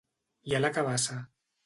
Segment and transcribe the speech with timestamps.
[0.53, 1.19] I a la cabassa?